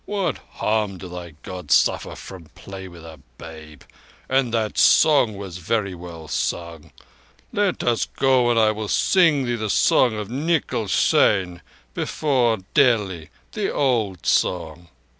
What 0.07 0.39
harm 0.53 0.97
do 0.97 1.07
thy 1.07 1.35
Gods 1.43 1.77
suffer 1.77 2.15
from 2.15 2.45
play 2.55 2.87
with 2.87 3.05
a 3.05 3.19
babe? 3.37 3.83
And 4.27 4.51
that 4.51 4.75
song 4.79 5.37
was 5.37 5.57
very 5.59 5.93
well 5.93 6.27
sung. 6.27 6.91
Let 7.53 7.83
us 7.83 8.07
go 8.07 8.45
on 8.45 8.57
and 8.57 8.59
I 8.59 8.71
will 8.71 8.87
sing 8.87 9.45
thee 9.45 9.55
the 9.55 9.69
song 9.69 10.17
of 10.17 10.27
Nikal 10.27 10.87
Seyn 10.87 11.61
before 11.93 12.57
Delhi—the 12.73 13.69
old 13.69 14.25
song." 14.25 14.87